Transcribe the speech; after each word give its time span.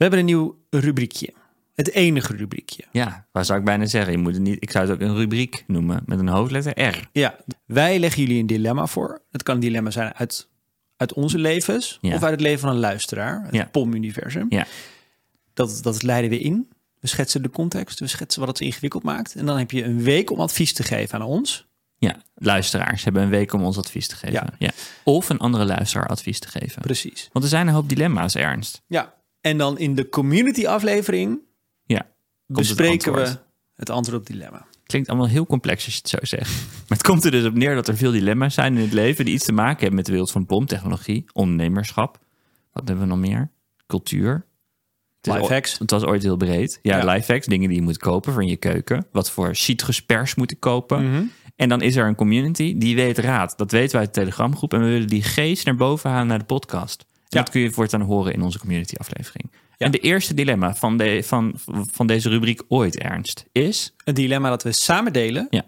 We 0.00 0.06
hebben 0.06 0.18
een 0.18 0.30
nieuw 0.34 0.58
rubriekje. 0.70 1.32
Het 1.74 1.90
enige 1.90 2.36
rubriekje. 2.36 2.84
Ja, 2.92 3.26
waar 3.32 3.44
zou 3.44 3.58
ik 3.58 3.64
bijna 3.64 3.86
zeggen? 3.86 4.12
Je 4.12 4.18
moet 4.18 4.32
het 4.32 4.42
niet, 4.42 4.56
ik 4.62 4.70
zou 4.70 4.84
het 4.84 4.94
ook 4.94 5.00
een 5.08 5.16
rubriek 5.16 5.64
noemen 5.66 6.02
met 6.06 6.18
een 6.18 6.28
hoofdletter 6.28 6.82
R. 6.88 7.08
Ja, 7.12 7.36
wij 7.66 7.98
leggen 7.98 8.22
jullie 8.22 8.40
een 8.40 8.46
dilemma 8.46 8.86
voor. 8.86 9.22
Het 9.30 9.42
kan 9.42 9.54
een 9.54 9.60
dilemma 9.60 9.90
zijn 9.90 10.14
uit, 10.14 10.48
uit 10.96 11.12
onze 11.12 11.38
levens 11.38 11.98
Ja. 12.00 12.14
of 12.14 12.22
uit 12.22 12.32
het 12.32 12.40
leven 12.40 12.60
van 12.60 12.68
een 12.70 12.78
luisteraar, 12.78 13.42
het 13.44 13.54
Ja. 13.54 13.64
POM-universum. 13.64 14.46
Ja. 14.48 14.66
Dat, 15.54 15.78
dat 15.82 16.02
leiden 16.02 16.30
we 16.30 16.38
in. 16.38 16.68
We 17.00 17.06
schetsen 17.06 17.42
de 17.42 17.50
context, 17.50 17.98
we 18.00 18.06
schetsen 18.06 18.40
wat 18.40 18.48
het 18.48 18.60
ingewikkeld 18.60 19.02
maakt. 19.02 19.34
En 19.34 19.46
dan 19.46 19.58
heb 19.58 19.70
je 19.70 19.84
een 19.84 20.02
week 20.02 20.30
om 20.30 20.40
advies 20.40 20.72
te 20.72 20.82
geven 20.82 21.20
aan 21.20 21.26
ons. 21.26 21.68
Ja, 21.98 22.22
luisteraars 22.34 23.04
hebben 23.04 23.22
een 23.22 23.28
week 23.30 23.52
om 23.52 23.62
ons 23.64 23.78
advies 23.78 24.06
te 24.06 24.16
geven. 24.16 24.32
Ja. 24.32 24.48
Ja. 24.58 24.70
Of 25.04 25.28
een 25.28 25.38
andere 25.38 25.64
luisteraar 25.64 26.06
advies 26.06 26.38
te 26.38 26.48
geven. 26.48 26.82
Precies. 26.82 27.28
Want 27.32 27.44
er 27.44 27.50
zijn 27.50 27.66
een 27.66 27.74
hoop 27.74 27.88
dilemma's, 27.88 28.34
Ernst. 28.34 28.82
Ja. 28.86 29.18
En 29.40 29.58
dan 29.58 29.78
in 29.78 29.94
de 29.94 30.08
community-aflevering 30.08 31.40
Ja. 31.84 31.96
het 32.46 32.56
bespreken 32.56 33.12
we 33.12 33.36
het 33.76 33.90
antwoord 33.90 34.18
op 34.20 34.26
dilemma. 34.26 34.66
Klinkt 34.86 35.08
allemaal 35.08 35.28
heel 35.28 35.46
complex 35.46 35.84
als 35.84 35.94
je 35.94 36.00
het 36.00 36.08
zo 36.10 36.36
zegt. 36.36 36.50
Maar 36.88 36.98
het 36.98 37.06
komt 37.06 37.24
er 37.24 37.30
dus 37.30 37.44
op 37.44 37.54
neer 37.54 37.74
dat 37.74 37.88
er 37.88 37.96
veel 37.96 38.10
dilemma's 38.12 38.54
zijn 38.54 38.76
in 38.76 38.82
het 38.82 38.92
leven 38.92 39.24
die 39.24 39.34
iets 39.34 39.44
te 39.44 39.52
maken 39.52 39.78
hebben 39.78 39.94
met 39.94 40.04
de 40.04 40.10
wereld 40.12 40.30
van 40.30 40.46
pomtechnologie, 40.46 41.24
ondernemerschap. 41.32 42.18
Wat 42.72 42.88
hebben 42.88 43.04
we 43.08 43.10
nog 43.14 43.20
meer? 43.20 43.50
Cultuur. 43.86 44.46
Lifehacks. 45.22 45.78
Het 45.78 45.90
was 45.90 46.04
ooit 46.04 46.22
heel 46.22 46.36
breed. 46.36 46.78
Ja, 46.82 46.96
Ja. 46.98 47.12
lifehacks, 47.12 47.46
dingen 47.46 47.68
die 47.68 47.78
je 47.78 47.84
moet 47.84 47.98
kopen 47.98 48.32
voor 48.32 48.42
in 48.42 48.48
je 48.48 48.56
keuken. 48.56 49.06
Wat 49.12 49.30
voor 49.30 49.56
citruspers 49.56 50.34
moet 50.34 50.50
ik 50.50 50.60
kopen. 50.60 51.10
Mhm. 51.10 51.22
En 51.56 51.68
dan 51.68 51.80
is 51.82 51.96
er 51.96 52.06
een 52.06 52.14
community 52.14 52.78
die 52.78 52.94
weet 52.96 53.18
raad. 53.18 53.58
Dat 53.58 53.70
weten 53.70 53.90
wij 53.92 54.00
uit 54.00 54.14
de 54.14 54.20
Telegramgroep. 54.20 54.72
En 54.74 54.80
we 54.80 54.86
willen 54.86 55.08
die 55.08 55.22
geest 55.22 55.64
naar 55.64 55.74
boven 55.76 56.10
halen 56.10 56.26
naar 56.26 56.38
de 56.38 56.44
podcast. 56.44 57.06
Ja. 57.30 57.40
dat 57.40 57.50
kun 57.50 57.60
je 57.60 57.70
voortaan 57.70 58.00
horen 58.00 58.32
in 58.32 58.42
onze 58.42 58.58
community 58.58 58.94
aflevering. 58.94 59.50
En 59.76 59.90
de 59.90 59.98
eerste 59.98 60.34
dilemma 60.34 60.74
van, 60.74 60.96
de, 60.96 61.22
van, 61.22 61.52
van 61.90 62.06
deze 62.06 62.28
rubriek 62.28 62.62
ooit, 62.68 62.98
Ernst, 62.98 63.44
is... 63.52 63.94
Een 64.04 64.14
dilemma 64.14 64.48
dat 64.48 64.62
we 64.62 64.72
samen 64.72 65.12
delen. 65.12 65.46
Ja. 65.50 65.64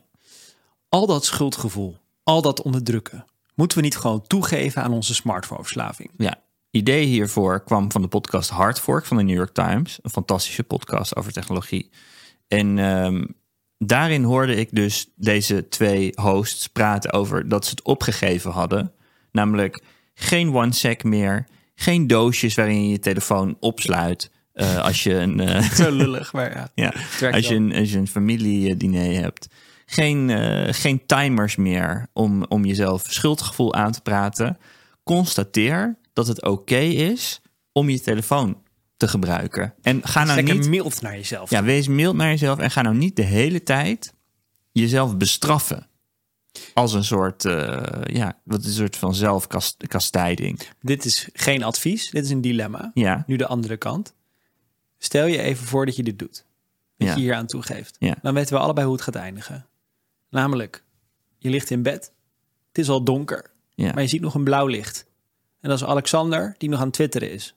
Al 0.89 1.07
dat 1.07 1.25
schuldgevoel, 1.25 1.97
al 2.23 2.43
dat 2.43 2.63
onderdrukken, 2.63 3.25
moeten 3.55 3.79
we 3.79 3.83
niet 3.83 3.97
gewoon 3.97 4.27
toegeven 4.27 4.83
aan 4.83 4.93
onze 4.93 5.15
smartphoneverslaving? 5.15 6.11
Ja, 6.17 6.43
idee 6.71 7.05
hiervoor 7.05 7.65
kwam 7.65 7.93
van 7.93 8.03
de 8.03 8.09
podcast 8.09 8.51
Hard 8.51 8.81
Fork 8.81 9.07
van 9.07 9.17
de 9.17 9.23
New 9.23 9.37
York 9.37 9.55
Times. 9.55 9.99
Een 10.03 10.11
fantastische 10.11 10.63
podcast 10.63 11.17
over 11.17 11.33
technologie. 11.33 11.91
En 12.49 12.79
ehm, 12.79 13.25
daarin 13.79 14.23
hoorde 14.23 14.55
ik 14.55 14.69
dus 14.73 15.13
deze 15.17 15.69
twee 15.69 16.13
hosts 16.15 16.67
praten 16.67 17.13
over 17.13 17.49
dat 17.49 17.65
ze 17.65 17.71
het 17.71 17.83
opgegeven 17.83 18.51
hadden. 18.51 18.93
Namelijk 19.31 19.83
geen 20.15 20.55
one-sec 20.55 21.05
meer, 21.05 21.47
geen 21.75 22.07
doosjes 22.07 22.55
waarin 22.55 22.85
je 22.85 22.91
je 22.91 22.99
telefoon 22.99 23.57
opsluit. 23.61 24.31
eh, 24.53 24.79
als 24.79 25.03
je 25.03 25.15
een, 25.15 25.41
eh, 25.41 25.71
Zo 25.85 25.91
lullig, 25.91 26.33
maar 26.33 26.71
ja. 26.75 26.93
als 27.33 27.49
je 27.49 27.55
een, 27.55 27.75
als 27.75 27.93
je 27.93 27.99
een 27.99 28.09
familiediner 28.09 29.21
hebt. 29.21 29.49
Geen, 29.87 30.31
eh, 30.31 30.75
geen 30.75 31.07
timers 31.07 31.57
meer 31.57 32.07
om, 32.13 32.45
om 32.45 32.65
jezelf 32.65 33.05
schuldgevoel 33.09 33.75
aan 33.75 33.93
te 33.93 34.01
praten. 34.01 34.59
Constateer 35.03 35.99
dat 36.13 36.27
het 36.27 36.43
oké 36.43 36.79
is 36.79 37.41
om 37.73 37.89
je 37.89 38.01
telefoon 38.01 38.63
te 38.97 39.09
gebruiken. 39.09 39.75
En 39.83 40.01
ga 40.03 40.25
nou 40.25 40.43
niet... 40.43 40.69
mild 40.69 41.03
naar 41.03 41.17
jezelf. 41.17 41.51
Ja, 41.51 41.63
wees 41.63 41.89
mild 41.89 42.17
naar 42.17 42.29
jezelf 42.29 42.59
en 42.59 42.71
ga 42.71 42.83
nou 42.83 42.97
niet 42.97 43.17
de 43.17 43.23
hele 43.23 43.63
tijd 43.63 44.15
jezelf 44.73 45.17
bestraffen. 45.17 45.87
Als 46.75 46.93
een 46.93 47.05
soort, 47.05 47.45
eh, 47.45 47.83
ja, 48.05 48.39
wat 48.45 48.65
een 48.65 48.71
soort 48.71 48.97
van 48.97 49.15
zelfkastijding. 49.15 50.61
Dit 50.81 51.05
is 51.05 51.29
geen 51.33 51.63
advies, 51.63 52.11
dit 52.11 52.25
is 52.25 52.31
een 52.31 52.41
dilemma. 52.41 52.91
Ja, 52.95 53.25
Nu 53.27 53.37
de 53.37 53.47
andere 53.47 53.77
kant. 53.77 54.15
Stel 54.99 55.27
je 55.27 55.39
even 55.39 55.67
voor 55.67 55.87
dat 55.87 55.97
je 55.97 56.03
dit 56.03 56.19
doet. 56.19 56.45
Dat 56.97 57.09
Ja. 57.09 57.15
je 57.15 57.21
hier 57.21 57.35
aan 57.35 57.47
toegeeft. 57.47 57.97
Ja. 57.99 58.15
Dan 58.23 58.35
weten 58.35 58.55
we 58.57 58.61
allebei 58.63 58.87
hoe 58.87 58.95
het 58.95 59.05
gaat 59.05 59.15
eindigen. 59.15 59.67
Namelijk, 60.31 60.85
je 61.39 61.51
ligt 61.51 61.71
in 61.71 61.83
bed. 61.83 62.13
Het 62.69 62.79
is 62.79 62.89
al 62.89 63.05
donker. 63.05 63.51
ja, 63.75 63.93
Maar 63.93 64.03
je 64.03 64.09
ziet 64.09 64.21
nog 64.21 64.35
een 64.35 64.45
blauw 64.45 64.67
licht. 64.67 65.07
En 65.61 65.69
dat 65.69 65.79
is 65.81 65.85
Alexander 65.85 66.55
die 66.59 66.69
nog 66.69 66.79
aan 66.79 66.85
het 66.85 66.95
twitteren 66.95 67.31
is. 67.33 67.55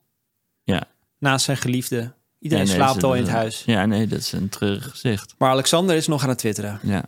ja. 0.63 0.87
Naast 1.19 1.45
zijn 1.45 1.57
geliefde. 1.57 2.13
Iedereen 2.39 2.65
Ja, 2.65 2.71
nee, 2.71 2.81
slaapt 2.81 3.03
al 3.03 3.13
in 3.15 3.21
het 3.21 3.31
huis. 3.31 3.63
Ja, 3.65 3.85
nee, 3.85 4.07
dat 4.07 4.19
is 4.19 4.31
een 4.31 4.49
treurig 4.49 4.89
gezicht. 4.89 5.35
Maar 5.37 5.49
Alexander 5.49 5.95
is 5.95 6.07
nog 6.07 6.23
aan 6.23 6.29
het 6.29 6.37
twitteren. 6.37 6.79
Ja. 6.83 7.05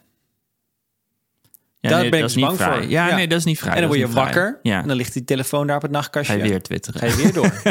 Ja, 1.80 1.90
Daar 1.90 2.02
nee, 2.02 2.10
ben 2.10 2.20
ik 2.20 2.26
dus 2.26 2.36
niet 2.36 2.46
bang 2.46 2.58
vrij. 2.58 2.78
voor. 2.82 2.90
Ja, 2.90 3.08
Ja. 3.08 3.16
nee, 3.16 3.28
dat 3.28 3.38
is 3.40 3.46
niet 3.46 3.60
vrij. 3.60 3.74
en 3.74 3.80
dan 3.80 3.88
word 3.88 4.00
je 4.00 4.08
wakker. 4.10 4.60
Ja, 4.62 4.82
En 4.82 4.88
dan 4.88 4.98
ligt 4.98 5.14
die 5.14 5.24
telefoon 5.24 5.68
daar 5.68 5.76
op 5.76 5.82
het 5.82 5.92
nachtkastje. 5.92 6.38
ga 6.38 6.44
je 6.44 6.50
weer 6.50 6.62
twitteren. 6.62 7.00
Ga 7.00 7.06
je 7.08 7.16
weer 7.16 7.34
door. 7.34 7.62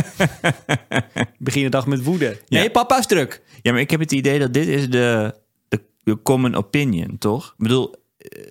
Begin 1.38 1.62
de 1.62 1.68
dag 1.68 1.86
met 1.86 2.02
woede. 2.04 2.40
Nee, 2.48 2.70
papa 2.70 2.98
is 2.98 3.06
druk. 3.06 3.42
Ja, 3.62 3.72
maar 3.72 3.80
ik 3.80 3.90
heb 3.90 4.00
het 4.00 4.12
idee 4.12 4.38
dat 4.38 4.52
dit 4.52 4.66
is 4.68 4.90
de, 4.90 5.34
de, 5.68 5.82
de 6.04 6.22
common 6.22 6.54
opinion, 6.54 7.18
toch? 7.18 7.46
Ik 7.46 7.54
bedoel, 7.62 7.94
eh, 8.18 8.42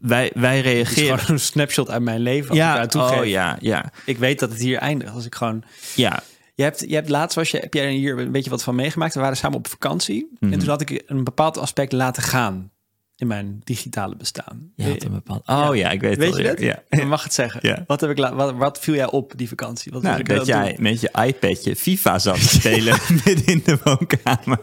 wij, 0.00 0.30
wij 0.34 0.56
Het 0.56 0.66
is 0.66 0.72
reageren... 0.72 1.18
gewoon 1.18 1.34
een 1.36 1.40
snapshot 1.42 1.90
uit 1.90 2.02
mijn 2.02 2.20
leven. 2.20 2.48
Als 2.48 2.58
ik 2.58 2.64
Ja, 2.64 2.86
toegeef. 2.86 3.18
oh 3.18 3.26
ja, 3.26 3.56
ja, 3.60 3.92
Ik 4.04 4.18
weet 4.18 4.38
dat 4.38 4.50
het 4.50 4.60
hier 4.60 4.78
eindigt. 4.78 5.12
Als 5.12 5.26
ik 5.26 5.34
gewoon... 5.34 5.62
ja. 5.94 6.22
Je 6.54 6.62
hebt, 6.62 6.84
je 6.88 6.94
hebt 6.94 7.08
laatst 7.08 7.36
was 7.36 7.50
je, 7.50 7.58
heb 7.58 7.74
jij 7.74 7.90
hier 7.92 8.18
een 8.18 8.32
beetje 8.32 8.50
wat 8.50 8.62
van 8.62 8.74
meegemaakt. 8.74 9.14
We 9.14 9.20
waren 9.20 9.36
samen 9.36 9.58
op 9.58 9.68
vakantie. 9.68 10.36
Mhm. 10.38 10.52
En 10.52 10.58
toen 10.58 10.68
had 10.68 10.80
ik 10.80 11.02
een 11.06 11.24
bepaald 11.24 11.58
aspect 11.58 11.92
laten 11.92 12.22
gaan 12.22 12.70
in 13.16 13.26
mijn 13.26 13.60
digitale 13.64 14.16
bestaan. 14.16 14.70
Je 14.74 14.88
had 14.88 15.04
een 15.04 15.10
bepaald... 15.12 15.46
Oh 15.48 15.76
ja, 15.76 15.90
ik 15.90 16.00
weet, 16.00 16.16
Weet 16.16 16.28
het 16.28 16.36
je 16.38 16.42
dat? 16.48 16.60
Ja. 16.60 16.82
Je 16.88 17.04
mag 17.04 17.22
het 17.22 17.34
zeggen. 17.34 17.60
Ja. 17.62 17.84
Wat, 17.86 18.00
heb 18.00 18.10
ik 18.10 18.18
la- 18.18 18.34
wat, 18.34 18.54
wat 18.54 18.78
viel 18.78 18.94
jij 18.94 19.10
op 19.10 19.32
die 19.36 19.48
vakantie? 19.48 19.92
Wat 19.92 20.02
Nou, 20.02 20.18
ik 20.18 20.28
dat 20.28 20.46
jij 20.46 20.72
doen? 20.74 20.82
met 20.82 21.00
je 21.00 21.10
iPadje 21.26 21.76
FIFA 21.76 22.18
zat 22.18 22.34
te 22.40 22.48
spelen 22.48 22.98
midden 23.24 23.46
in 23.46 23.62
de 23.64 23.78
woonkamer. 23.84 24.58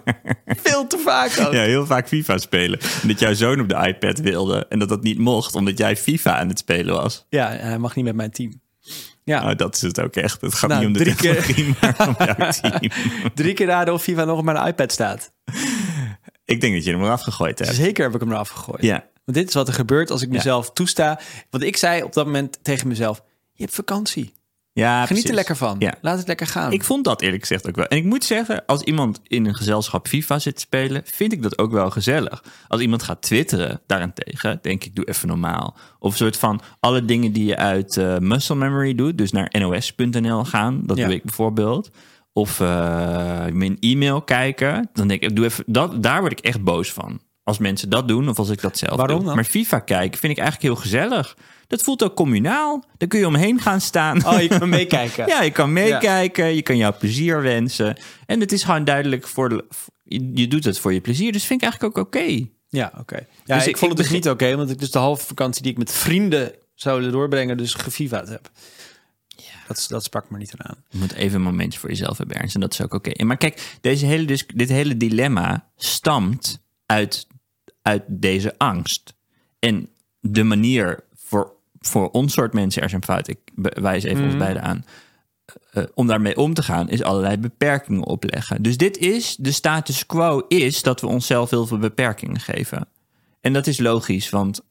Veel 0.46 0.88
te 0.88 0.98
vaak 0.98 1.40
ook. 1.40 1.54
Ja, 1.54 1.62
heel 1.62 1.86
vaak 1.86 2.08
FIFA 2.08 2.38
spelen. 2.38 2.80
En 3.02 3.08
dat 3.08 3.20
jouw 3.20 3.34
zoon 3.34 3.60
op 3.60 3.70
de 3.70 3.88
iPad 3.88 4.20
wilde 4.20 4.66
en 4.70 4.80
dat 4.80 4.90
dat 4.90 5.04
niet 5.04 5.18
mocht, 5.20 5.56
omdat 5.56 5.78
jij 5.78 5.98
FIFA 5.98 6.38
aan 6.40 6.48
het 6.48 6.60
spelen 6.60 6.94
was. 6.96 7.26
Ja, 7.30 7.52
en 7.56 7.68
hij 7.68 7.78
mag 7.80 7.96
niet 7.96 8.06
met 8.06 8.16
mijn 8.16 8.32
team. 8.32 8.62
Ja, 9.24 9.42
Nou, 9.44 9.56
dat 9.56 9.76
is 9.76 9.82
het 9.82 10.00
ook 10.02 10.16
echt. 10.16 10.42
Het 10.42 10.54
gaat 10.54 10.70
Nou, 10.70 10.80
niet 10.88 10.98
om 10.98 11.04
de 11.04 11.14
drie 11.14 11.16
keer- 11.44 11.76
maar 11.82 12.08
om 12.08 12.16
jouw 12.26 12.52
team. 12.62 12.92
drie 13.36 13.54
keer 13.54 13.68
raden 13.68 13.94
of 13.94 14.04
FIFA 14.04 14.24
nog 14.26 14.38
op 14.38 14.44
mijn 14.44 14.68
iPad 14.68 14.92
staat. 14.92 15.32
Ik 16.46 16.62
denk 16.62 16.74
dat 16.74 16.84
je 16.84 16.92
hem 16.92 17.04
eraf 17.04 17.22
gegooid 17.22 17.60
hebt. 17.60 17.74
Zeker 17.76 18.04
heb 18.04 18.14
ik 18.14 18.20
hem 18.20 18.32
eraf 18.32 18.50
gegooid. 18.50 18.82
Ja. 18.82 19.06
Want 19.26 19.38
dit 19.38 19.48
is 19.48 19.54
wat 19.54 19.68
er 19.68 19.74
gebeurt 19.74 20.12
als 20.12 20.22
ik 20.22 20.30
mezelf 20.30 20.72
toesta. 20.72 21.20
Want 21.50 21.64
ik 21.64 21.78
zei 21.78 22.04
op 22.04 22.14
dat 22.14 22.26
moment 22.26 22.60
tegen 22.62 22.88
mezelf... 22.88 23.24
Je 23.54 23.64
hebt 23.64 23.76
vakantie. 23.76 24.34
Ja, 24.74 24.92
Geniet 24.94 25.08
precies. 25.08 25.30
er 25.30 25.36
lekker 25.36 25.56
van. 25.56 25.76
Ja. 25.80 25.94
Laat 26.02 26.18
het 26.18 26.28
lekker 26.28 26.48
gaan. 26.48 26.72
Ik 26.72 26.84
vond 26.84 27.04
dat 27.06 27.22
eerlijk 27.22 27.42
gezegd 27.42 27.68
ook 27.68 27.76
wel. 27.76 27.86
En 27.86 27.98
ik 27.98 28.04
moet 28.04 28.24
zeggen, 28.24 28.66
als 28.66 28.82
iemand 28.82 29.20
in 29.24 29.46
een 29.46 29.56
gezelschap 29.56 30.08
FIFA 30.08 30.40
zit 30.40 30.56
te 30.56 30.62
spelen, 30.62 31.02
vind 31.06 31.32
ik 31.32 31.42
dat 31.42 31.58
ook 31.58 31.72
wel 31.72 31.90
gezellig. 31.90 32.44
Als 32.68 32.82
iemand 32.82 33.04
gaat 33.04 33.22
twitteren 33.22 33.82
daarentegen, 33.88 34.60
denk 34.62 34.84
ik, 34.84 34.96
doe 34.96 35.06
even 35.06 35.28
normaal. 35.28 35.78
Of 36.00 36.12
een 36.12 36.18
soort 36.18 36.38
van 36.38 36.62
alle 36.80 37.06
dingen 37.06 37.32
die 37.32 37.46
je 37.46 37.58
uit 37.58 37.98
eh, 37.98 38.18
muscle 38.18 38.56
memory 38.56 38.96
doet, 38.96 39.18
dus 39.18 39.32
naar 39.32 39.50
nos.nl 39.60 40.44
gaan, 40.46 40.82
dat 40.86 40.98
Ja. 40.98 41.06
doe 41.06 41.16
ik 41.16 41.24
bijvoorbeeld. 41.24 41.90
Of 42.34 42.60
eh, 42.60 42.68
mijn 43.52 43.78
e-mail 43.80 44.22
kijken, 44.22 44.90
dan 44.94 45.08
denk 45.08 45.22
ik, 45.22 45.36
doe 45.36 45.46
even, 45.46 45.64
dat, 45.68 46.04
daar 46.04 46.20
word 46.20 46.32
ik 46.32 46.40
echt 46.40 46.64
boos 46.64 46.92
van. 46.92 47.22
Als 47.44 47.58
mensen 47.58 47.90
dat 47.90 48.08
doen, 48.08 48.30
of 48.30 48.38
als 48.40 48.50
ik 48.50 48.62
dat 48.62 48.78
zelf 48.78 48.96
Waarom 48.98 49.18
doe. 49.18 49.26
dan? 49.26 49.36
Maar 49.36 49.44
FIFA 49.44 49.80
kijken 49.80 50.20
vind 50.20 50.32
ik 50.34 50.40
eigenlijk 50.40 50.74
heel 50.74 50.82
gezellig. 50.84 51.38
Dat 51.68 51.82
voelt 51.82 52.04
ook 52.04 52.16
communaal. 52.16 52.84
Dan 52.98 53.08
kun 53.08 53.20
je 53.20 53.28
omheen 53.28 53.60
gaan 53.62 53.82
staan. 53.82 54.26
Oh, 54.28 54.42
je 54.42 54.48
kan 54.48 54.70
meekijken. 54.70 55.28
Ja, 55.34 55.42
je 55.42 55.52
kan 55.52 55.74
meekijken, 55.74 56.56
je 56.56 56.62
kan 56.62 56.78
jou 56.78 56.94
plezier 56.94 57.42
wensen. 57.42 57.98
En 58.26 58.40
het 58.40 58.52
is 58.52 58.64
gewoon 58.64 58.84
duidelijk 58.84 59.28
voor 59.28 59.50
de, 59.50 59.66
je, 60.34 60.48
doet 60.48 60.64
het 60.64 60.80
voor 60.80 60.94
je 60.94 61.02
plezier, 61.02 61.32
dus 61.32 61.46
vind 61.46 61.62
ik 61.62 61.68
eigenlijk 61.70 61.98
ook 61.98 62.06
oké. 62.06 62.46
Ja, 62.70 62.94
oké. 63.00 63.26
Ja, 63.46 63.56
Dus 63.56 63.64
ik, 63.64 63.70
ik- 63.70 63.78
vond 63.78 63.92
het 63.92 64.02
dus 64.02 64.10
niet 64.10 64.30
oké, 64.30 64.52
omdat 64.52 64.70
ik 64.70 64.80
dus 64.80 64.92
de 64.92 65.00
halve 65.00 65.26
vakantie 65.26 65.62
die 65.64 65.72
ik 65.72 65.78
met 65.78 65.92
vrienden 65.92 66.52
zou 66.76 66.98
willen 66.98 67.12
doorbrengen, 67.14 67.58
dus 67.58 67.74
gefivaat 67.74 68.28
heb. 68.30 68.50
Dat, 69.76 69.86
dat 69.90 70.04
sprak 70.04 70.30
me 70.30 70.38
niet 70.38 70.54
aan. 70.58 70.84
Je 70.90 70.98
moet 70.98 71.14
even 71.14 71.36
een 71.36 71.42
momentje 71.42 71.80
voor 71.80 71.90
jezelf 71.90 72.18
hebben, 72.18 72.38
Ernst, 72.38 72.56
en 72.56 72.62
dat 72.62 72.74
is 72.74 72.82
ook 72.82 72.94
oké. 72.94 73.24
Maar 73.24 73.38
kijk, 73.38 73.78
deze 73.82 74.06
hele 74.06 74.46
dit 74.56 74.70
hele 74.70 74.98
dilemma 74.98 75.68
stamt 75.76 76.62
uit, 76.86 77.28
uit 77.82 78.04
deze 78.08 78.58
angst. 78.58 79.14
En 79.60 79.90
de 80.20 80.44
manier 80.44 81.04
voor, 81.16 81.54
voor 81.80 82.10
ons 82.10 82.34
soort 82.34 82.54
mensen, 82.54 82.82
er 82.82 82.90
zijn 82.90 83.04
fout, 83.04 83.28
ik 83.28 83.40
wijs 83.56 84.04
even 84.04 84.24
ons 84.24 84.38
beiden 84.38 84.62
aan, 84.62 84.86
eh, 85.72 85.84
om 85.94 86.08
daarmee 86.08 86.38
om 86.38 86.54
te 86.54 86.64
gaan, 86.64 86.90
is 86.90 87.04
allerlei 87.04 87.38
beperkingen 87.38 88.04
opleggen. 88.04 88.62
Dus 88.62 88.78
dit 88.78 88.98
is, 88.98 89.36
de 89.36 89.52
status 89.52 90.06
quo 90.06 90.46
is 90.48 90.82
dat 90.82 91.02
we 91.02 91.08
onszelf 91.08 91.50
heel 91.50 91.68
veel 91.68 91.78
beperkingen 91.78 92.40
geven. 92.40 92.88
En 93.42 93.54
dat 93.54 93.68
is 93.68 93.80
logisch, 93.80 94.30
want 94.30 94.62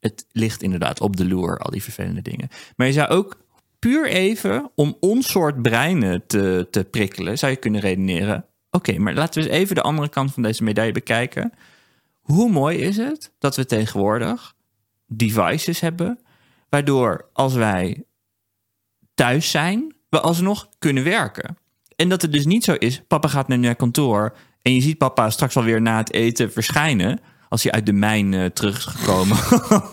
het 0.00 0.26
ligt 0.30 0.62
inderdaad 0.62 1.00
op 1.00 1.16
de 1.16 1.26
loer, 1.26 1.58
al 1.58 1.70
die 1.70 1.82
vervelende 1.82 2.22
dingen. 2.22 2.48
Maar 2.76 2.86
je 2.86 2.92
zou 2.92 3.08
ook 3.08 3.43
puur 3.84 4.08
even 4.08 4.70
om 4.74 4.96
ons 5.00 5.30
soort 5.30 5.62
breinen 5.62 6.26
te, 6.26 6.66
te 6.70 6.84
prikkelen, 6.84 7.38
zou 7.38 7.52
je 7.52 7.58
kunnen 7.58 7.80
redeneren. 7.80 8.46
Oké, 8.70 8.98
maar 8.98 9.14
laten 9.14 9.42
we 9.42 9.48
eens 9.48 9.58
even 9.58 9.74
de 9.74 9.82
andere 9.82 10.08
kant 10.08 10.32
van 10.32 10.42
deze 10.42 10.62
medaille 10.62 10.92
bekijken. 10.92 11.52
Hoe 12.20 12.50
mooi 12.50 12.78
is 12.78 12.96
het 12.96 13.32
dat 13.38 13.56
we 13.56 13.66
tegenwoordig 13.66 14.54
devices 15.06 15.80
hebben, 15.80 16.18
waardoor 16.68 17.28
als 17.32 17.54
wij 17.54 18.04
thuis 19.14 19.50
zijn, 19.50 19.94
we 20.08 20.20
alsnog 20.20 20.68
kunnen 20.78 21.04
werken. 21.04 21.56
En 21.96 22.08
dat 22.08 22.22
het 22.22 22.32
dus 22.32 22.44
niet 22.44 22.64
zo 22.64 22.72
is, 22.72 23.02
papa 23.06 23.28
gaat 23.28 23.48
naar 23.48 23.76
kantoor 23.76 24.36
en 24.62 24.74
je 24.74 24.80
ziet 24.80 24.98
papa 24.98 25.30
straks 25.30 25.56
alweer 25.56 25.82
na 25.82 25.96
het 25.96 26.12
eten 26.12 26.52
verschijnen. 26.52 27.20
Als 27.48 27.62
hij 27.62 27.72
uit 27.72 27.86
de 27.86 27.92
mijn 27.92 28.34
eh, 28.34 28.46
terug 28.46 28.76
is 28.76 28.84
gekomen 28.84 29.36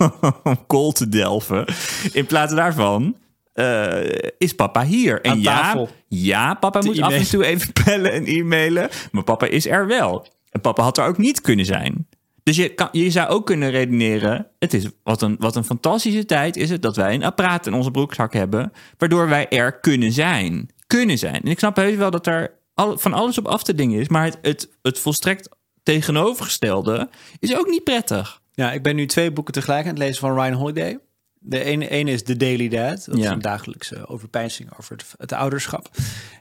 om 0.43 0.65
kool 0.67 0.91
te 0.91 1.09
delven. 1.09 1.65
In 2.13 2.25
plaats 2.25 2.53
daarvan 2.53 3.15
eh, 3.53 4.29
is 4.37 4.55
papa 4.55 4.83
hier. 4.83 5.21
En 5.21 5.41
ja, 5.41 5.87
ja, 6.07 6.53
papa 6.53 6.81
moet 6.81 7.01
af 7.01 7.13
en 7.13 7.29
toe 7.29 7.45
even 7.45 7.73
bellen 7.85 8.11
en 8.11 8.25
e-mailen. 8.25 8.89
Maar 9.11 9.23
papa 9.23 9.45
is 9.45 9.65
er 9.65 9.87
wel. 9.87 10.27
En 10.49 10.61
papa 10.61 10.83
had 10.83 10.97
er 10.97 11.05
ook 11.05 11.17
niet 11.17 11.41
kunnen 11.41 11.65
zijn. 11.65 12.07
Dus 12.43 12.55
je, 12.55 12.69
kan, 12.69 12.89
je 12.91 13.09
zou 13.09 13.29
ook 13.29 13.45
kunnen 13.45 13.69
redeneren... 13.69 14.47
Het 14.59 14.73
is, 14.73 14.85
wat, 15.03 15.21
een, 15.21 15.35
wat 15.39 15.55
een 15.55 15.63
fantastische 15.63 16.25
tijd 16.25 16.57
is 16.57 16.69
het 16.69 16.81
dat 16.81 16.95
wij 16.95 17.13
een 17.13 17.23
apparaat 17.23 17.67
in 17.67 17.73
onze 17.73 17.91
broekzak 17.91 18.33
hebben... 18.33 18.73
waardoor 18.97 19.29
wij 19.29 19.49
er 19.49 19.79
kunnen 19.79 20.11
zijn. 20.11 20.69
Kunnen 20.87 21.17
zijn. 21.17 21.41
En 21.41 21.51
ik 21.51 21.59
snap 21.59 21.75
heus 21.75 21.95
wel 21.95 22.11
dat 22.11 22.27
er 22.27 22.53
al, 22.73 22.97
van 22.97 23.13
alles 23.13 23.37
op 23.37 23.45
af 23.47 23.63
te 23.63 23.75
dingen 23.75 23.99
is... 23.99 24.07
maar 24.07 24.23
het, 24.23 24.37
het, 24.41 24.69
het 24.81 24.99
volstrekt 24.99 25.49
tegenovergestelde 25.83 27.09
is 27.39 27.57
ook 27.57 27.67
niet 27.67 27.83
prettig. 27.83 28.41
Ja, 28.51 28.71
ik 28.71 28.83
ben 28.83 28.95
nu 28.95 29.05
twee 29.05 29.31
boeken 29.31 29.53
tegelijk 29.53 29.83
aan 29.83 29.89
het 29.89 29.97
lezen 29.97 30.19
van 30.19 30.33
Ryan 30.33 30.53
Holiday. 30.53 30.99
De 31.43 31.63
ene, 31.63 31.89
ene 31.89 32.11
is 32.11 32.23
The 32.23 32.37
Daily 32.37 32.67
Dad. 32.67 33.05
Dat 33.05 33.17
is 33.17 33.25
een 33.25 33.39
dagelijkse 33.41 34.07
overpeinzing 34.07 34.69
over 34.79 34.95
het, 34.95 35.05
het 35.17 35.31
ouderschap. 35.33 35.89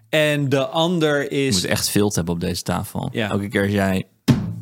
En 0.09 0.49
de 0.49 0.67
ander 0.67 1.23
Je 1.23 1.29
is... 1.47 1.55
moet 1.55 1.65
echt 1.65 1.89
veel 1.91 2.13
hebben 2.15 2.35
op 2.35 2.41
deze 2.41 2.63
tafel. 2.63 3.09
Ja. 3.13 3.31
Elke 3.31 3.49
keer 3.49 3.63
als 3.63 3.73
jij 3.73 4.07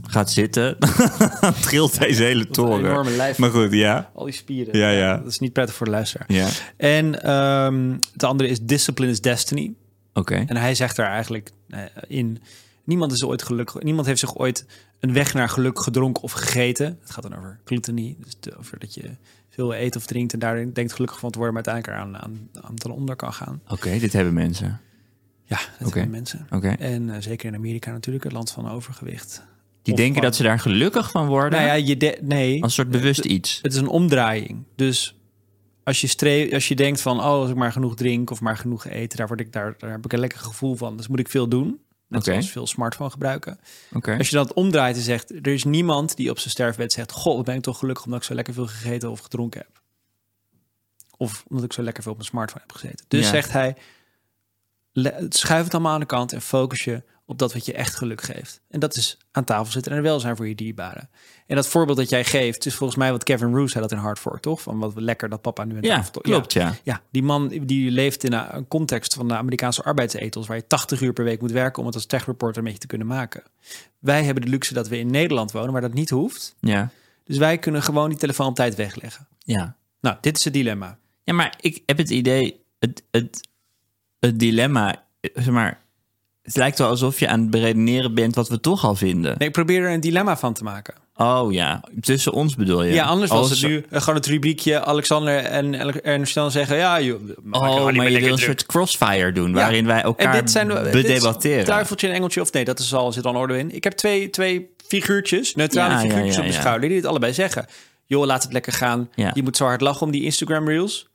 gaat 0.02 0.30
zitten, 0.30 0.78
trilt 1.60 1.98
deze 1.98 2.22
hele 2.22 2.40
een 2.46 2.52
toren. 2.52 2.78
enorme 2.90 3.10
lijf. 3.10 3.38
Maar 3.38 3.50
goed, 3.50 3.72
ja. 3.72 4.10
Al 4.14 4.24
die 4.24 4.34
spieren. 4.34 4.78
Ja, 4.78 4.90
ja. 4.90 5.16
Dat 5.16 5.26
is 5.26 5.38
niet 5.38 5.52
prettig 5.52 5.74
voor 5.74 5.86
de 5.86 5.92
luisteraar. 5.92 6.32
Ja, 6.32 6.48
En 6.76 7.22
ehm 7.22 7.96
het 8.12 8.24
andere 8.24 8.48
is 8.48 8.60
Discipline 8.60 9.10
is 9.10 9.20
Destiny. 9.20 9.74
oké. 10.14 10.44
En 10.46 10.56
hij 10.56 10.74
zegt 10.74 10.96
daar 10.96 11.10
eigenlijk 11.10 11.50
eh, 11.68 11.80
in... 12.08 12.42
Niemand 12.84 13.12
is 13.12 13.24
ooit 13.24 13.42
gelukkig. 13.42 13.82
Niemand 13.82 14.06
heeft 14.06 14.20
zich 14.20 14.36
ooit 14.36 14.66
een 15.00 15.12
weg 15.12 15.34
naar 15.34 15.48
geluk 15.48 15.80
gedronken 15.80 16.22
of 16.22 16.32
gegeten. 16.32 16.98
Het 17.00 17.10
gaat 17.10 17.22
dan 17.22 17.36
over 17.36 17.60
gluttony. 17.64 18.16
Dus 18.24 18.32
de- 18.40 18.56
over 18.58 18.78
dat 18.78 18.94
je 18.94 19.10
veel 19.58 19.74
eet 19.74 19.96
of 19.96 20.06
drinkt 20.06 20.32
en 20.32 20.38
daar 20.38 20.72
denkt 20.72 20.92
gelukkig 20.92 21.18
van 21.18 21.30
te 21.30 21.38
worden, 21.38 21.54
maar 21.54 21.66
uiteindelijk 21.66 22.16
aan, 22.16 22.22
aan, 22.22 22.48
aan 22.64 22.74
ten 22.74 22.90
onder 22.90 23.16
kan 23.16 23.32
gaan. 23.32 23.62
Oké, 23.68 23.98
dit 23.98 24.12
hebben 24.12 24.34
mensen. 24.34 24.80
Ja, 25.44 25.58
dat 25.78 25.92
zijn 25.92 26.10
mensen. 26.10 26.46
Oké. 26.50 26.68
En 26.68 27.10
eh, 27.10 27.20
zeker 27.20 27.48
in 27.48 27.54
Amerika 27.54 27.90
natuurlijk, 27.90 28.24
het 28.24 28.32
land 28.32 28.50
van 28.50 28.70
overgewicht. 28.70 29.42
Die 29.82 29.94
denken 29.94 30.22
dat 30.22 30.36
ze 30.36 30.42
daar 30.42 30.58
gelukkig 30.58 31.10
van 31.10 31.26
worden. 31.26 31.50
Nou 31.50 31.66
ja, 31.66 31.72
je 31.72 31.96
de- 31.96 32.18
nee. 32.22 32.52
als 32.52 32.62
een 32.62 32.84
soort 32.84 32.90
bewust 33.00 33.24
iets. 33.24 33.58
Het 33.62 33.72
is 33.72 33.78
een 33.78 33.88
omdraaiing. 33.88 34.64
Dus 34.76 35.16
als 35.84 36.00
je, 36.00 36.06
streef, 36.06 36.52
als 36.52 36.68
je 36.68 36.74
denkt 36.74 37.00
van, 37.00 37.18
oh, 37.18 37.24
als 37.24 37.50
ik 37.50 37.56
maar 37.56 37.72
genoeg 37.72 37.96
drink 37.96 38.30
of 38.30 38.40
maar 38.40 38.56
genoeg 38.56 38.86
eten, 38.86 39.18
daar, 39.18 39.26
word 39.26 39.40
ik, 39.40 39.52
daar, 39.52 39.74
daar 39.78 39.90
heb 39.90 40.04
ik 40.04 40.12
een 40.12 40.18
lekker 40.18 40.38
gevoel 40.38 40.74
van. 40.74 40.96
Dus 40.96 41.08
moet 41.08 41.18
ik 41.18 41.28
veel 41.28 41.48
doen. 41.48 41.78
Net 42.08 42.20
Oké. 42.20 42.30
zoals 42.30 42.50
veel 42.50 42.66
smartphone 42.66 43.10
gebruiken. 43.10 43.58
Als 44.18 44.28
je 44.28 44.36
dat 44.36 44.52
omdraait 44.52 44.96
en 44.96 45.02
zegt, 45.02 45.30
er 45.30 45.46
is 45.46 45.64
niemand 45.64 46.16
die 46.16 46.30
op 46.30 46.38
zijn 46.38 46.50
sterfbed 46.50 46.92
zegt, 46.92 47.12
goh, 47.12 47.36
wat 47.36 47.44
ben 47.44 47.54
ik 47.54 47.62
toch 47.62 47.78
gelukkig 47.78 48.04
omdat 48.04 48.20
ik 48.20 48.26
zo 48.26 48.34
lekker 48.34 48.54
veel 48.54 48.66
gegeten 48.66 49.10
of 49.10 49.20
gedronken 49.20 49.60
heb. 49.60 49.80
Of 51.16 51.44
omdat 51.48 51.64
ik 51.64 51.72
zo 51.72 51.82
lekker 51.82 52.02
veel 52.02 52.12
op 52.12 52.18
mijn 52.18 52.30
smartphone 52.30 52.64
heb 52.66 52.72
gezeten. 52.76 53.04
Dus 53.08 53.24
Ja. 53.24 53.30
zegt 53.30 53.52
hij, 53.52 53.76
schuif 55.28 55.64
het 55.64 55.74
allemaal 55.74 55.92
aan 55.94 56.00
de 56.00 56.06
kant 56.06 56.32
en 56.32 56.42
focus 56.42 56.84
je 56.84 57.02
op 57.28 57.38
dat 57.38 57.52
wat 57.52 57.66
je 57.66 57.72
echt 57.72 57.96
geluk 57.96 58.22
geeft. 58.22 58.60
En 58.68 58.80
dat 58.80 58.96
is 58.96 59.18
aan 59.30 59.44
tafel 59.44 59.72
zitten 59.72 59.92
en 59.92 59.98
er 59.98 60.04
welzijn 60.04 60.36
voor 60.36 60.48
je 60.48 60.54
dierbaren. 60.54 61.10
En 61.46 61.56
dat 61.56 61.68
voorbeeld 61.68 61.98
dat 61.98 62.08
jij 62.08 62.24
geeft, 62.24 62.66
is 62.66 62.74
volgens 62.74 62.98
mij 62.98 63.10
wat 63.10 63.24
Kevin 63.24 63.54
Roos 63.54 63.70
zei 63.70 63.82
dat 63.82 63.92
in 63.92 63.98
Hard 63.98 64.18
Fork, 64.18 64.40
toch? 64.40 64.62
Van 64.62 64.78
wat 64.78 64.92
lekker 64.96 65.28
dat 65.28 65.40
papa 65.40 65.64
nu 65.64 65.76
aan 65.76 65.82
Ja, 65.82 65.96
tafel... 65.96 66.20
klopt, 66.20 66.52
ja. 66.52 66.74
Ja, 66.82 67.02
die 67.10 67.22
man 67.22 67.48
die 67.48 67.90
leeft 67.90 68.24
in 68.24 68.32
een 68.32 68.68
context 68.68 69.14
van 69.14 69.28
de 69.28 69.34
Amerikaanse 69.34 69.82
arbeidsethos... 69.82 70.46
waar 70.46 70.56
je 70.56 70.66
80 70.66 71.00
uur 71.00 71.12
per 71.12 71.24
week 71.24 71.40
moet 71.40 71.50
werken 71.50 71.80
om 71.80 71.86
het 71.86 71.94
als 71.94 72.06
tech-reporter 72.06 72.58
een 72.58 72.64
beetje 72.64 72.78
te 72.78 72.86
kunnen 72.86 73.06
maken. 73.06 73.42
Wij 73.98 74.24
hebben 74.24 74.42
de 74.44 74.50
luxe 74.50 74.74
dat 74.74 74.88
we 74.88 74.98
in 74.98 75.10
Nederland 75.10 75.52
wonen, 75.52 75.72
waar 75.72 75.80
dat 75.80 75.94
niet 75.94 76.10
hoeft. 76.10 76.56
Ja. 76.60 76.90
Dus 77.24 77.38
wij 77.38 77.58
kunnen 77.58 77.82
gewoon 77.82 78.08
die 78.08 78.18
telefoon 78.18 78.46
op 78.46 78.54
tijd 78.54 78.74
wegleggen. 78.74 79.26
Ja. 79.38 79.76
Nou, 80.00 80.16
dit 80.20 80.36
is 80.36 80.44
het 80.44 80.52
dilemma. 80.52 80.98
Ja, 81.24 81.34
maar 81.34 81.54
ik 81.60 81.82
heb 81.86 81.98
het 81.98 82.10
idee, 82.10 82.60
het, 82.78 83.02
het, 83.10 83.48
het 84.18 84.38
dilemma, 84.38 85.04
eh, 85.20 85.30
zeg 85.34 85.50
maar, 85.50 85.80
het 86.48 86.56
lijkt 86.56 86.78
wel 86.78 86.88
alsof 86.88 87.18
je 87.20 87.28
aan 87.28 87.40
het 87.40 87.50
beredeneren 87.50 88.14
bent 88.14 88.34
wat 88.34 88.48
we 88.48 88.60
toch 88.60 88.84
al 88.84 88.94
vinden. 88.94 89.34
Nee, 89.38 89.48
ik 89.48 89.54
probeer 89.54 89.82
er 89.82 89.92
een 89.92 90.00
dilemma 90.00 90.36
van 90.36 90.52
te 90.52 90.64
maken. 90.64 90.94
Oh 91.16 91.52
ja, 91.52 91.84
tussen 92.00 92.32
ons 92.32 92.54
bedoel 92.54 92.82
je? 92.82 92.92
Ja, 92.92 93.04
anders 93.04 93.30
was 93.30 93.40
Als- 93.40 93.60
het 93.60 93.70
nu 93.70 93.84
eh, 93.90 94.00
gewoon 94.00 94.14
het 94.14 94.26
rubriekje 94.26 94.84
Alexander 94.84 95.36
en 95.38 96.02
Ernst 96.04 96.32
zeggen... 96.48 96.76
ja, 96.76 97.00
joh, 97.00 97.20
Oh, 97.50 97.90
maar 97.92 98.10
je 98.10 98.20
wil 98.20 98.32
een 98.32 98.38
soort 98.38 98.66
crossfire 98.66 99.32
doen, 99.32 99.52
waarin 99.52 99.86
wij 99.86 100.02
elkaar 100.02 100.34
en 100.34 100.40
dit 100.40 100.50
zijn 100.50 100.68
bedebatteren. 100.68 101.64
Duiveltje 101.64 102.08
en 102.08 102.14
engeltje 102.14 102.40
of 102.40 102.52
nee, 102.52 102.64
dat 102.64 102.78
is 102.78 102.94
al, 102.94 103.12
zit 103.12 103.24
al 103.24 103.32
in 103.32 103.38
orde 103.38 103.58
in. 103.58 103.74
Ik 103.74 103.84
heb 103.84 103.92
twee, 103.92 104.30
twee 104.30 104.70
figuurtjes, 104.86 105.54
neutrale 105.54 105.98
figuurtjes 105.98 106.38
op 106.38 106.44
de 106.44 106.52
schouder... 106.52 106.88
die 106.88 106.98
dit 107.00 107.06
allebei 107.06 107.32
zeggen. 107.32 107.66
Joh, 108.06 108.26
laat 108.26 108.42
het 108.42 108.52
lekker 108.52 108.72
gaan. 108.72 109.08
Ja. 109.14 109.30
Je 109.34 109.42
moet 109.42 109.56
zo 109.56 109.64
hard 109.64 109.80
lachen 109.80 110.06
om 110.06 110.12
die 110.12 110.22
Instagram 110.24 110.68
reels. 110.68 111.08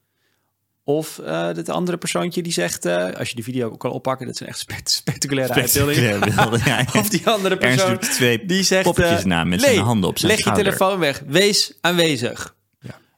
Of 0.86 1.20
eh 1.20 1.46
het 1.46 1.70
andere 1.70 1.98
persoontje 1.98 2.44
die 2.44 2.52
zegt... 2.52 2.86
eh, 2.86 3.10
als 3.12 3.30
je 3.30 3.36
die 3.36 3.44
video 3.44 3.72
ook 3.72 3.80
kan 3.80 3.92
oppakken... 3.92 4.28
dat 4.28 4.38
zijn 4.38 4.50
echt 4.50 4.60
spect- 4.60 4.92
spectaculaire 4.92 5.54
uitbeeldingen. 5.54 6.34
Ja, 6.36 6.58
ja. 6.66 6.86
Of 7.00 7.10
die 7.10 7.28
andere 7.28 7.58
persoon 7.58 7.98
twee 7.98 8.46
die 8.46 8.64
zegt... 8.64 8.84
poppetjes 8.84 9.20
eh, 9.20 9.26
na 9.26 9.44
met 9.44 9.62
zijn 9.62 9.78
handen 9.78 10.10
op 10.10 10.18
zijn 10.18 10.32
leg 10.32 10.40
schouder. 10.40 10.66
je 10.66 10.72
telefoon 10.72 11.00
weg. 11.00 11.24
Wees 11.28 11.74
aanwezig. 11.82 12.56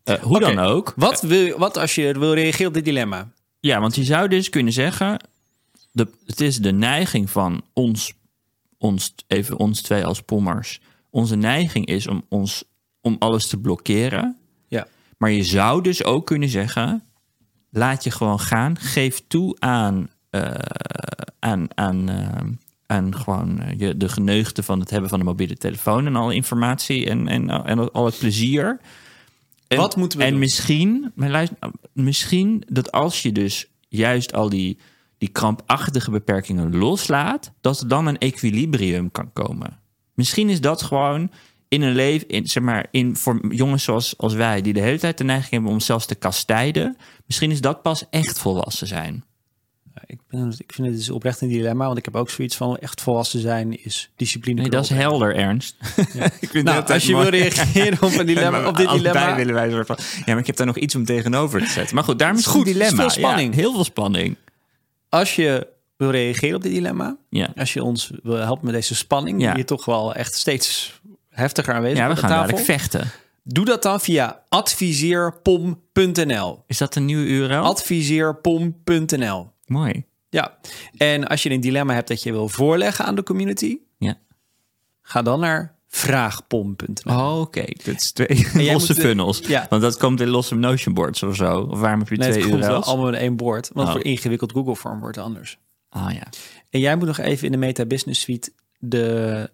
Eh, 0.04 0.22
hoe 0.22 0.40
dan 0.40 0.60
ook. 0.60 0.94
Wat, 0.96 1.22
wil, 1.22 1.58
wat 1.58 1.78
als 1.78 1.96
je 1.96 2.20
wil 2.20 2.34
reageren 2.34 2.68
op 2.68 2.74
dit 2.74 2.86
dilemma? 2.86 3.30
Ja, 3.60 3.80
want 3.80 3.96
je 3.96 4.04
zou 4.04 4.28
dus 4.28 4.50
kunnen 4.50 4.74
zeggen... 4.74 5.20
De, 5.92 6.08
het 6.26 6.42
is 6.42 6.58
de 6.58 6.72
neiging 6.72 7.30
van 7.30 7.62
ons, 7.74 8.14
ons, 8.78 9.14
even 9.28 9.58
ons 9.58 9.82
twee 9.82 10.06
als 10.06 10.22
pommers. 10.22 10.82
Onze 11.10 11.36
neiging 11.36 11.86
is 11.86 12.08
om, 12.08 12.26
ons, 12.30 12.64
om 13.02 13.16
alles 13.20 13.48
te 13.48 13.58
blokkeren. 13.58 14.38
Ja. 14.68 14.88
Maar 15.18 15.32
je 15.32 15.44
zou 15.44 15.82
dus 15.82 16.04
ook 16.04 16.26
kunnen 16.26 16.50
zeggen... 16.50 17.04
laat 17.76 18.04
je 18.04 18.12
gewoon 18.12 18.40
gaan. 18.40 18.78
Geef 18.78 19.24
toe 19.28 19.56
aan, 19.60 20.10
eh, 20.30 20.52
aan, 21.40 21.68
aan, 21.74 22.10
eh, 22.10 22.48
aan 22.86 23.16
gewoon 23.16 23.60
eh, 23.60 23.80
je, 23.80 23.98
de 23.98 24.10
geneugde 24.10 24.64
van 24.64 24.80
het 24.80 24.90
hebben 24.90 25.10
van 25.10 25.20
een 25.20 25.26
mobiele 25.26 25.56
telefoon... 25.56 26.06
en 26.06 26.16
alle 26.16 26.36
informatie 26.36 27.10
en, 27.10 27.28
en, 27.28 27.50
en 27.50 27.92
al 27.92 28.06
het 28.06 28.18
plezier... 28.20 28.80
En, 29.68 29.78
Wat 29.78 29.96
moeten 29.96 30.20
we 30.20 30.26
en 30.26 30.32
doen? 30.32 30.40
misschien, 30.40 31.12
maar 31.16 31.30
luister, 31.30 31.58
misschien 31.94 32.64
dat 32.68 32.92
als 32.92 33.22
je 33.22 33.32
dus 33.32 33.68
juist 33.88 34.34
al 34.34 34.50
die, 34.50 34.80
die 35.18 35.30
krampachtige 35.30 36.12
beperkingen 36.12 36.76
loslaat, 36.78 37.52
dat 37.62 37.80
er 37.80 37.88
dan 37.88 38.06
een 38.06 38.18
equilibrium 38.18 39.12
kan 39.12 39.34
komen. 39.34 39.80
Misschien 40.14 40.50
is 40.50 40.62
dat 40.62 40.82
gewoon 40.82 41.32
in 41.68 41.82
een 41.82 41.94
leven, 41.96 42.28
in, 42.28 42.48
zeg 42.48 42.64
maar, 42.64 42.88
in, 42.92 43.16
voor 43.16 43.54
jongens 43.56 43.84
zoals 43.84 44.18
als 44.18 44.34
wij, 44.34 44.62
die 44.62 44.74
de 44.74 44.82
hele 44.82 45.00
tijd 45.00 45.18
de 45.18 45.24
neiging 45.24 45.52
hebben 45.52 45.70
om 45.70 45.76
onszelf 45.76 46.06
te 46.06 46.16
kastijden, 46.16 46.98
misschien 47.26 47.52
is 47.52 47.62
dat 47.62 47.82
pas 47.82 48.04
echt 48.10 48.40
volwassen 48.40 48.88
zijn. 48.88 49.24
Ik, 50.08 50.20
ben, 50.30 50.54
ik 50.58 50.74
vind 50.74 50.88
het 50.88 50.98
dus 50.98 51.10
oprecht 51.10 51.42
een 51.42 51.48
dilemma, 51.48 51.86
want 51.86 51.98
ik 51.98 52.06
heb 52.06 52.16
ook 52.16 52.30
zoiets 52.30 52.56
van 52.56 52.78
echt 52.78 53.02
volwassen 53.02 53.40
zijn 53.40 53.84
is 53.84 54.10
discipline. 54.16 54.62
Nee, 54.62 54.70
dat 54.70 54.84
is 54.84 54.90
helder, 54.90 55.36
Ernst. 55.36 55.76
ik 56.40 56.50
vind 56.50 56.64
Nou, 56.66 56.86
als 56.86 57.06
je 57.06 57.16
wil 57.16 57.28
reageren 57.30 58.02
op, 58.02 58.14
een 58.20 58.26
dilemma, 58.36 58.68
op 58.68 58.78
dit 58.78 58.90
dilemma, 58.90 59.36
willen 59.36 59.54
wij 59.54 59.70
soort 59.70 59.88
van. 59.88 59.98
Ja, 60.00 60.24
maar 60.26 60.38
ik 60.38 60.48
heb 60.48 60.56
daar 60.56 60.66
nog 60.66 60.78
iets 60.78 60.96
om 60.96 61.06
tegenover 61.06 61.60
te 61.60 61.70
zetten. 61.70 61.96
Maar 61.96 62.04
goed, 62.04 62.20
daarom 62.20 62.38
is 62.38 62.46
Het 62.46 62.54
is 62.54 62.60
goed, 62.60 62.68
is 62.70 62.74
dilemma. 62.74 63.02
veel 63.02 63.10
spanning. 63.10 63.54
Ja, 63.56 63.60
heel 63.60 63.74
veel 63.74 63.84
spanning. 63.84 64.36
als 65.10 65.36
je 65.36 65.68
wil 65.98 66.10
reageren 66.10 66.56
op 66.56 66.62
dit 66.62 66.72
dilemma, 66.74 67.18
Ja. 67.30 67.50
als 67.56 67.74
je 67.74 67.84
ons 67.84 68.12
wil 68.24 68.36
helpen 68.36 68.66
met 68.66 68.74
deze 68.74 68.96
spanning, 68.96 69.40
Ja. 69.42 69.46
die 69.48 69.56
hier 69.56 69.66
toch 69.66 69.86
wel 69.86 70.14
echt 70.16 70.36
steeds 70.36 71.00
heftiger 71.36 71.74
aanwezig 71.74 71.98
Ja, 71.98 72.04
we 72.06 72.10
op 72.10 72.16
de 72.16 72.22
gaan 72.22 72.30
tafel, 72.32 72.48
dadelijk 72.56 72.80
vechten. 72.82 73.12
doe 73.44 73.66
dat 73.66 73.84
dan 73.84 74.00
via 74.00 74.44
adviseerpom.nl. 74.50 76.64
Is 76.68 76.78
dat 76.78 76.96
een 76.96 77.06
nieuwe 77.06 77.26
URL? 77.28 77.64
Adviseerpom.nl. 77.64 79.52
Mooi. 79.66 80.04
Ja, 80.30 80.58
en 80.98 81.28
als 81.28 81.44
je 81.44 81.50
een 81.50 81.62
dilemma 81.62 81.94
hebt 81.94 82.08
dat 82.08 82.24
je 82.24 82.32
wil 82.32 82.50
voorleggen 82.50 83.06
aan 83.06 83.16
de 83.16 83.24
community, 83.24 83.78
Ja. 83.98 84.18
ga 85.02 85.22
dan 85.22 85.40
naar 85.40 85.74
vraagpom.nl. 85.88 87.16
Oh, 87.16 87.40
oké. 87.40 87.64
Dat 87.84 87.96
is 87.96 88.12
twee 88.12 88.28
jij 88.54 88.54
losse 88.74 88.94
moet 88.94 89.02
de- 89.02 89.08
funnels. 89.08 89.40
ja. 89.40 89.66
Want 89.70 89.82
dat 89.82 89.98
komt 89.98 90.22
in 90.22 90.28
losse 90.28 90.56
Notion 90.56 90.94
boards 90.94 91.24
of 91.24 91.36
zo. 91.36 91.68
Of 91.72 91.80
waarom 91.80 92.00
heb 92.00 92.10
je 92.10 92.16
Nee, 92.18 92.28
het 92.28 92.38
twee 92.38 92.50
komt 92.50 92.64
wel 92.64 92.74
URL's? 92.74 92.86
allemaal 92.88 93.08
in 93.08 93.14
één 93.14 93.36
bord. 93.36 93.70
Want 93.74 93.88
Oh. 93.88 93.94
voor 93.94 94.04
ingewikkeld 94.04 94.52
Google 94.52 94.76
Form 94.76 95.00
wordt 95.00 95.16
het 95.16 95.26
anders. 95.26 95.58
Ah 95.90 96.12
ja. 96.14 96.28
En 96.70 96.80
jij 96.80 96.96
moet 96.96 97.08
nog 97.08 97.18
even 97.18 97.46
in 97.46 97.52
de 97.52 97.58
Meta 97.58 97.86
Business 97.86 98.22
Suite 98.22 98.52
de, 98.80 99.50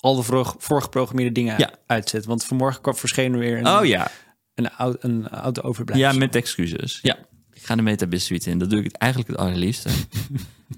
al 0.00 0.16
de 0.16 0.22
voor, 0.22 0.54
voorgeprogrammeerde 0.58 1.32
dingen 1.32 1.58
Ja. 1.58 1.70
uitzetten. 1.86 2.30
Want 2.30 2.44
vanmorgen 2.44 2.80
kwam 2.82 2.94
verscheen 2.96 3.32
er 3.32 3.38
weer 3.38 3.58
een, 3.58 3.68
Oh 3.68 3.84
ja. 3.84 4.10
een, 4.54 4.70
oud, 4.70 4.96
een 5.00 5.28
oude 5.28 5.62
overblijfsel. 5.62 6.10
Ja, 6.12 6.18
met 6.18 6.34
excuses. 6.34 6.98
Ja. 7.02 7.16
Ik 7.52 7.62
ga 7.62 7.74
de 7.76 7.82
Metabis 7.82 8.24
suite 8.24 8.50
in. 8.50 8.58
Dat 8.58 8.70
doe 8.70 8.78
ik 8.78 8.84
het 8.84 8.96
eigenlijk 8.96 9.30
het 9.32 9.40
allerliefste. 9.40 9.88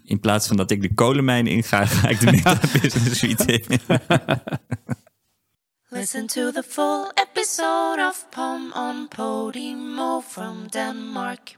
In 0.05 0.21
plaats 0.21 0.47
van 0.47 0.57
dat 0.57 0.71
ik 0.71 0.83
de 0.83 0.95
kolenmijn 0.95 1.47
inga, 1.47 1.87
ga 1.87 2.09
ik 2.09 2.21
de 2.21 2.27
Metabis 2.33 3.19
suite 3.19 3.53
in. 3.53 3.81
Listen 5.91 6.27
to 6.27 6.51
the 6.53 6.63
full 6.69 7.11
episode 7.15 8.01
of 8.09 8.27
Pom 8.31 8.73
on 8.75 9.09
Podimo 9.09 10.21
from 10.21 10.69
Denmark. 10.71 11.57